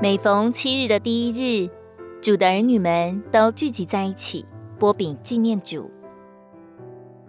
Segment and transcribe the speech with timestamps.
[0.00, 1.68] 每逢七日的第一日，
[2.22, 4.46] 主的儿女们都聚集在一起，
[4.78, 5.90] 波饼纪念主。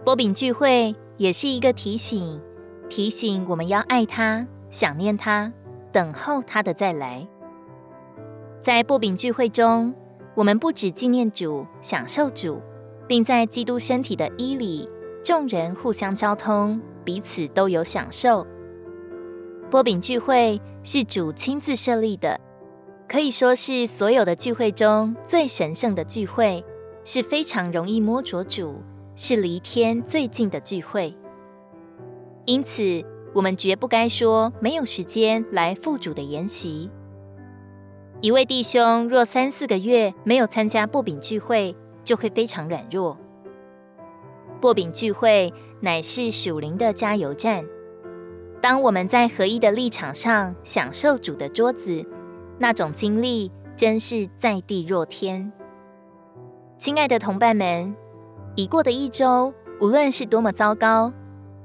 [0.06, 2.40] 波饼聚会也是一个提醒，
[2.88, 5.52] 提醒我们要爱他、想念他、
[5.92, 7.28] 等候他的再来。
[8.62, 9.92] 在波饼聚会中，
[10.36, 12.62] 我们不止纪念主、享受主，
[13.08, 14.88] 并在基督身体的衣里，
[15.24, 18.46] 众人互相交通，彼此都有享受。
[19.72, 22.40] 波饼聚会是主亲自设立的，
[23.10, 26.64] 可以说是所有的聚会中最神圣的聚会，
[27.04, 28.84] 是非常容易摸着主，
[29.16, 31.12] 是离天最近的聚会。
[32.46, 33.04] 因此，
[33.34, 36.88] 我们绝不该说没有时间来赴主的筵席。
[38.22, 43.18] 一位弟兄若三四个月没有参加擘饼聚会，就会非常软弱。
[44.62, 47.66] 擘饼聚会乃是属灵的加油站。
[48.62, 52.06] 当我们在合一的立场上享受主的桌子，
[52.60, 55.52] 那种经历真是在地若天。
[56.78, 57.96] 亲爱的同伴们，
[58.56, 61.12] 已过的一周，无论是多么糟糕，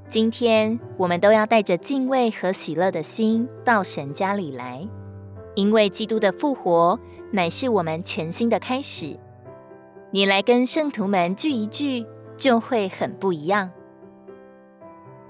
[0.09, 4.89] 今天我们都要带着敬畏和喜乐的心到神家里来。
[5.57, 6.99] 因为基督的复活
[7.31, 9.19] 乃是我们全新的开始，
[10.11, 12.07] 你来跟圣徒们聚一聚，
[12.37, 13.71] 就会很不一样。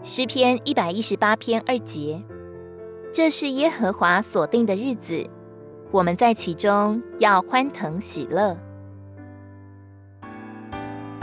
[0.03, 2.23] 诗篇一百一十八篇二节，
[3.13, 5.29] 这是耶和华所定的日子，
[5.95, 8.57] 我们在其中要欢腾喜乐。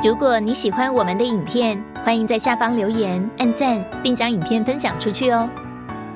[0.01, 5.49] 如果你喜欢我们的影片，欢迎在下方留言、按赞，并将影片分享出去哦。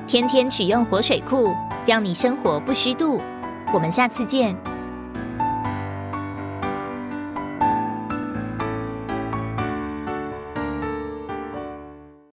[0.06, 1.54] 天天取用活水库。
[1.84, 3.20] 让你生活不虚度，
[3.72, 4.56] 我们下次见。